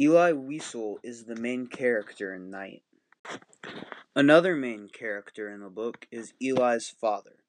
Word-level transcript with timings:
Elie 0.00 0.32
Wiesel 0.32 0.98
is 1.02 1.24
the 1.24 1.34
main 1.34 1.66
character 1.66 2.32
in 2.32 2.50
Night. 2.50 2.84
Another 4.14 4.54
main 4.54 4.88
character 4.88 5.52
in 5.52 5.60
the 5.60 5.68
book 5.68 6.06
is 6.12 6.34
Eli's 6.40 6.88
father. 6.88 7.42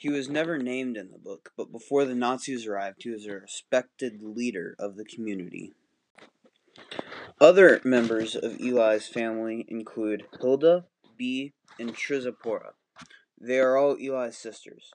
He 0.00 0.08
was 0.08 0.28
never 0.28 0.58
named 0.58 0.96
in 0.96 1.12
the 1.12 1.18
book, 1.18 1.52
but 1.56 1.70
before 1.70 2.04
the 2.04 2.16
Nazis 2.16 2.66
arrived, 2.66 3.04
he 3.04 3.10
was 3.10 3.24
a 3.26 3.34
respected 3.34 4.20
leader 4.20 4.74
of 4.80 4.96
the 4.96 5.04
community. 5.04 5.74
Other 7.40 7.80
members 7.84 8.34
of 8.34 8.60
Eli's 8.60 9.06
family 9.06 9.64
include 9.68 10.26
Hilda, 10.40 10.86
Bea, 11.16 11.52
and 11.78 11.94
Trizapora. 11.94 12.72
They 13.40 13.60
are 13.60 13.76
all 13.76 13.96
Eli's 13.96 14.36
sisters. 14.36 14.90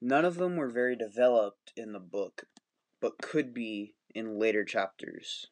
None 0.00 0.24
of 0.24 0.36
them 0.36 0.56
were 0.56 0.70
very 0.70 0.96
developed 0.96 1.74
in 1.76 1.92
the 1.92 2.00
book, 2.00 2.44
but 2.98 3.18
could 3.20 3.52
be 3.52 3.94
in 4.14 4.38
later 4.38 4.64
chapters. 4.64 5.48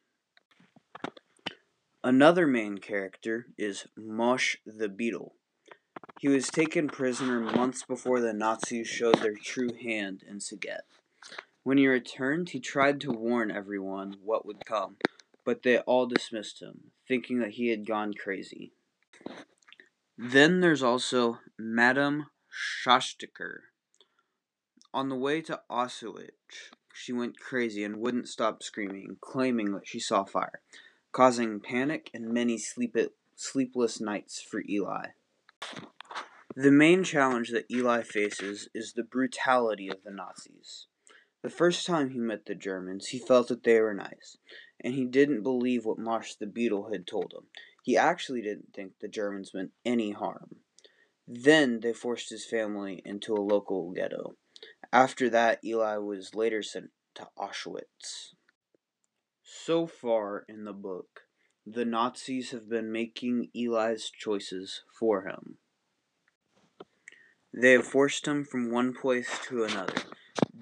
Another 2.05 2.45
main 2.45 2.77
character 2.77 3.47
is 3.57 3.87
Mosh 3.97 4.57
the 4.63 4.87
Beadle. 4.87 5.33
He 6.19 6.27
was 6.27 6.51
taken 6.51 6.87
prisoner 6.87 7.39
months 7.39 7.83
before 7.83 8.21
the 8.21 8.31
Nazis 8.31 8.87
showed 8.87 9.15
their 9.15 9.33
true 9.33 9.73
hand 9.73 10.21
in 10.29 10.37
Sighet. 10.37 10.81
When 11.63 11.79
he 11.79 11.87
returned, 11.87 12.49
he 12.49 12.59
tried 12.59 13.01
to 13.01 13.11
warn 13.11 13.49
everyone 13.49 14.17
what 14.23 14.45
would 14.45 14.67
come, 14.67 14.97
but 15.43 15.63
they 15.63 15.79
all 15.79 16.05
dismissed 16.05 16.61
him, 16.61 16.91
thinking 17.07 17.39
that 17.39 17.53
he 17.53 17.69
had 17.69 17.87
gone 17.87 18.13
crazy. 18.13 18.73
Then 20.15 20.59
there's 20.59 20.83
also 20.83 21.39
Madame 21.57 22.27
Shashtiker. 22.85 23.61
On 24.93 25.09
the 25.09 25.15
way 25.15 25.41
to 25.41 25.59
Auschwitz, 25.71 26.69
she 26.93 27.11
went 27.11 27.39
crazy 27.39 27.83
and 27.83 27.97
wouldn't 27.97 28.27
stop 28.27 28.61
screaming, 28.61 29.17
claiming 29.21 29.73
that 29.73 29.87
she 29.87 29.99
saw 29.99 30.23
fire, 30.23 30.61
causing 31.15 31.61
panic 31.61 32.11
and 32.13 32.27
many 32.27 32.57
sleep- 32.57 32.97
sleepless 33.37 34.01
nights 34.01 34.41
for 34.41 34.61
Eli. 34.67 35.11
The 36.57 36.71
main 36.71 37.05
challenge 37.05 37.51
that 37.51 37.71
Eli 37.71 38.01
faces 38.03 38.67
is 38.73 38.91
the 38.91 39.03
brutality 39.03 39.87
of 39.87 40.03
the 40.03 40.11
Nazis. 40.11 40.87
The 41.41 41.49
first 41.49 41.85
time 41.85 42.09
he 42.09 42.19
met 42.19 42.45
the 42.45 42.53
Germans, 42.53 43.07
he 43.07 43.19
felt 43.19 43.47
that 43.47 43.63
they 43.63 43.79
were 43.79 43.93
nice, 43.93 44.35
and 44.81 44.93
he 44.93 45.05
didn't 45.05 45.41
believe 45.41 45.85
what 45.85 45.97
Mosh 45.97 46.33
the 46.33 46.47
Beadle 46.47 46.91
had 46.91 47.07
told 47.07 47.31
him. 47.31 47.45
He 47.81 47.95
actually 47.95 48.41
didn't 48.41 48.73
think 48.73 48.99
the 48.99 49.07
Germans 49.07 49.53
meant 49.53 49.71
any 49.85 50.11
harm. 50.11 50.57
Then 51.25 51.79
they 51.79 51.93
forced 51.93 52.29
his 52.29 52.45
family 52.45 53.01
into 53.05 53.33
a 53.33 53.39
local 53.39 53.91
ghetto. 53.91 54.35
After 54.91 55.29
that, 55.29 55.63
Eli 55.63 55.95
was 55.95 56.35
later 56.35 56.61
sent 56.61 56.89
to 57.13 57.29
Auschwitz. 57.39 58.34
So 59.47 59.85
far 59.85 60.43
in 60.49 60.63
the 60.63 60.73
book, 60.73 61.21
the 61.67 61.85
Nazis 61.85 62.49
have 62.49 62.67
been 62.67 62.91
making 62.91 63.49
Eli's 63.55 64.09
choices 64.09 64.81
for 64.91 65.27
him. 65.27 65.59
They 67.53 67.73
have 67.73 67.85
forced 67.85 68.27
him 68.27 68.43
from 68.43 68.71
one 68.71 68.91
place 68.91 69.29
to 69.45 69.63
another, 69.63 70.01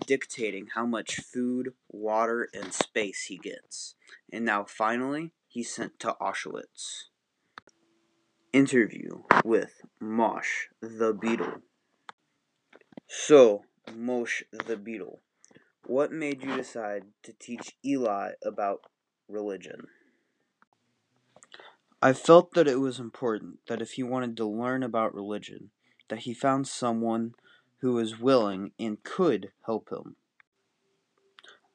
dictating 0.06 0.68
how 0.76 0.86
much 0.86 1.22
food, 1.22 1.76
water, 1.90 2.50
and 2.54 2.74
space 2.74 3.24
he 3.30 3.38
gets. 3.38 3.96
And 4.34 4.44
now 4.44 4.66
finally, 4.66 5.32
he's 5.48 5.74
sent 5.74 5.98
to 6.00 6.18
Auschwitz. 6.20 7.06
Interview 8.52 9.24
with 9.46 9.82
Mosh 10.02 10.68
the 10.82 11.14
Beadle. 11.14 11.62
So, 13.08 13.64
Mosh 13.96 14.44
the 14.52 14.76
Beadle, 14.76 15.22
what 15.86 16.12
made 16.12 16.44
you 16.44 16.56
decide 16.56 17.04
to 17.24 17.34
teach 17.34 17.76
Eli 17.86 18.32
about 18.44 18.82
religion? 19.28 19.88
I 22.02 22.14
felt 22.14 22.54
that 22.54 22.68
it 22.68 22.80
was 22.80 23.00
important 23.00 23.60
that 23.68 23.82
if 23.82 23.92
he 23.92 24.04
wanted 24.04 24.36
to 24.38 24.46
learn 24.46 24.84
about 24.84 25.16
religion, 25.16 25.72
that 26.10 26.20
he 26.20 26.34
found 26.34 26.68
someone 26.68 27.34
who 27.80 27.94
was 27.94 28.20
willing 28.20 28.72
and 28.78 29.02
could 29.04 29.52
help 29.66 29.90
him. 29.90 30.16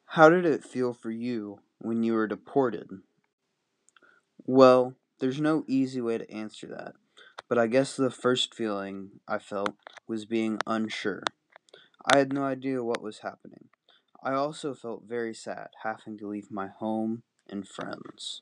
How 0.05 0.29
did 0.29 0.45
it 0.45 0.63
feel 0.63 0.93
for 0.93 1.11
you 1.11 1.59
when 1.79 2.03
you 2.03 2.13
were 2.13 2.27
deported? 2.27 2.89
Well, 4.45 4.95
there's 5.19 5.41
no 5.41 5.63
easy 5.67 6.01
way 6.01 6.17
to 6.17 6.31
answer 6.31 6.67
that, 6.67 6.93
but 7.47 7.59
I 7.59 7.67
guess 7.67 7.95
the 7.95 8.09
first 8.09 8.55
feeling 8.55 9.19
I 9.27 9.37
felt 9.37 9.75
was 10.07 10.25
being 10.25 10.59
unsure. 10.65 11.23
I 12.11 12.17
had 12.17 12.33
no 12.33 12.43
idea 12.43 12.83
what 12.83 13.03
was 13.03 13.19
happening. 13.19 13.58
I 14.23 14.33
also 14.33 14.73
felt 14.73 15.03
very 15.07 15.33
sad 15.33 15.69
having 15.83 16.17
to 16.17 16.27
leave 16.27 16.51
my 16.51 16.67
home 16.67 17.23
and 17.49 17.67
friends. 17.67 18.41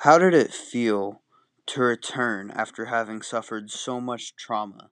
How 0.00 0.18
did 0.18 0.34
it 0.34 0.52
feel 0.52 1.22
to 1.66 1.82
return 1.82 2.50
after 2.50 2.86
having 2.86 3.22
suffered 3.22 3.70
so 3.70 4.00
much 4.00 4.36
trauma 4.36 4.90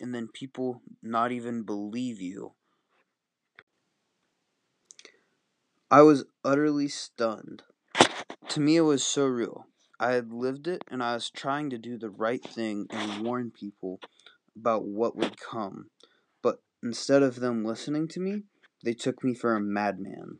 and 0.00 0.14
then 0.14 0.28
people 0.28 0.82
not 1.02 1.32
even 1.32 1.62
believe 1.62 2.20
you. 2.20 2.52
I 5.90 6.02
was 6.02 6.24
utterly 6.44 6.88
stunned. 6.88 7.62
To 8.48 8.60
me, 8.60 8.76
it 8.76 8.82
was 8.82 9.04
so 9.04 9.26
real. 9.26 9.66
I 9.98 10.12
had 10.12 10.32
lived 10.32 10.66
it 10.66 10.82
and 10.88 11.02
I 11.02 11.14
was 11.14 11.30
trying 11.30 11.70
to 11.70 11.78
do 11.78 11.98
the 11.98 12.10
right 12.10 12.42
thing 12.42 12.86
and 12.90 13.24
warn 13.24 13.50
people 13.50 14.00
about 14.56 14.84
what 14.84 15.16
would 15.16 15.38
come. 15.38 15.90
But 16.42 16.62
instead 16.82 17.22
of 17.22 17.36
them 17.36 17.64
listening 17.64 18.08
to 18.08 18.20
me, 18.20 18.44
they 18.82 18.94
took 18.94 19.22
me 19.22 19.34
for 19.34 19.54
a 19.54 19.60
madman. 19.60 20.38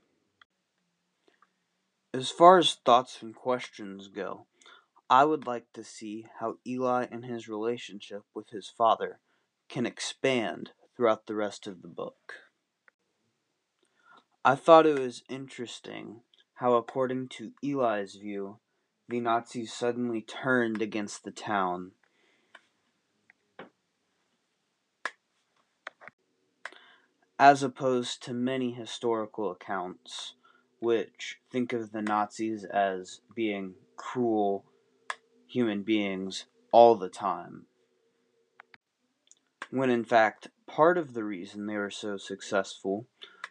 As 2.12 2.30
far 2.30 2.58
as 2.58 2.74
thoughts 2.74 3.22
and 3.22 3.34
questions 3.34 4.08
go, 4.08 4.46
I 5.08 5.24
would 5.24 5.46
like 5.46 5.72
to 5.74 5.84
see 5.84 6.26
how 6.38 6.58
Eli 6.66 7.06
and 7.10 7.24
his 7.24 7.48
relationship 7.48 8.22
with 8.34 8.50
his 8.50 8.68
father 8.68 9.20
can 9.68 9.86
expand 9.86 10.70
throughout 10.96 11.26
the 11.26 11.34
rest 11.34 11.66
of 11.66 11.82
the 11.82 11.88
book. 11.88 12.34
I 14.44 14.54
thought 14.54 14.86
it 14.86 14.98
was 14.98 15.22
interesting 15.28 16.22
how, 16.54 16.74
according 16.74 17.28
to 17.28 17.52
Eli's 17.62 18.16
view, 18.16 18.58
the 19.08 19.20
Nazis 19.20 19.72
suddenly 19.72 20.22
turned 20.22 20.80
against 20.80 21.24
the 21.24 21.30
town. 21.30 21.92
As 27.42 27.62
opposed 27.62 28.22
to 28.24 28.34
many 28.34 28.72
historical 28.72 29.50
accounts, 29.50 30.34
which 30.78 31.40
think 31.50 31.72
of 31.72 31.90
the 31.90 32.02
Nazis 32.02 32.64
as 32.64 33.22
being 33.34 33.76
cruel 33.96 34.66
human 35.46 35.82
beings 35.82 36.44
all 36.70 36.96
the 36.96 37.08
time. 37.08 37.64
When 39.70 39.88
in 39.88 40.04
fact, 40.04 40.48
part 40.66 40.98
of 40.98 41.14
the 41.14 41.24
reason 41.24 41.64
they 41.64 41.78
were 41.78 41.88
so 41.88 42.18
successful 42.18 43.06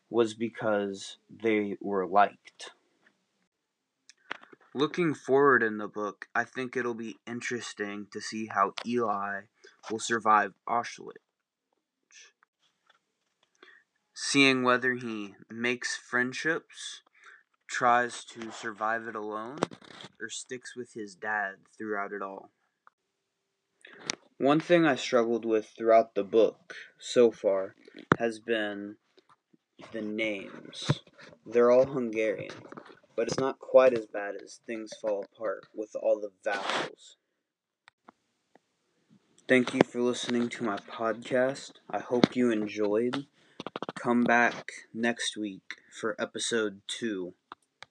was 0.07 0.35
because 0.35 1.17
they 1.27 1.75
were 1.81 2.05
liked. 2.05 2.69
Looking 4.75 5.15
forward 5.15 5.63
in 5.63 5.79
the 5.79 5.87
book, 5.87 6.27
I 6.35 6.43
think 6.43 6.77
it'll 6.77 6.93
be 6.93 7.17
interesting 7.25 8.05
to 8.13 8.21
see 8.21 8.45
how 8.53 8.75
Eli 8.85 9.45
will 9.89 9.97
survive 9.97 10.53
Auschwitz. 10.67 11.28
Seeing 14.21 14.63
whether 14.63 14.95
he 14.95 15.35
makes 15.49 15.95
friendships 15.95 17.03
tries 17.67 18.25
to 18.25 18.51
survive 18.51 19.07
it 19.07 19.15
alone 19.15 19.59
or 20.19 20.29
sticks 20.29 20.75
with 20.75 20.93
his 20.93 21.15
dad 21.15 21.55
throughout 21.77 22.11
it 22.11 22.21
all. 22.21 22.51
One 24.37 24.59
thing 24.59 24.85
I 24.85 24.95
struggled 24.95 25.45
with 25.45 25.69
throughout 25.69 26.15
the 26.15 26.25
book 26.25 26.75
so 26.99 27.31
far 27.31 27.75
has 28.17 28.39
been 28.39 28.97
the 29.93 30.01
names. 30.01 30.99
They're 31.45 31.71
all 31.71 31.85
Hungarian, 31.85 32.55
but 33.15 33.29
it's 33.29 33.39
not 33.39 33.57
quite 33.57 33.97
as 33.97 34.05
bad 34.05 34.35
as 34.43 34.59
things 34.67 34.91
fall 35.01 35.23
apart 35.33 35.65
with 35.73 35.95
all 35.95 36.19
the 36.19 36.31
vowels. 36.43 37.15
Thank 39.47 39.73
you 39.73 39.79
for 39.81 40.01
listening 40.01 40.49
to 40.49 40.65
my 40.65 40.75
podcast. 40.75 41.71
I 41.89 41.99
hope 41.99 42.35
you 42.35 42.51
enjoyed. 42.51 43.25
Come 44.01 44.23
back 44.23 44.71
next 44.93 45.35
week 45.35 45.75
for 45.91 46.15
episode 46.17 46.79
2. 46.87 47.33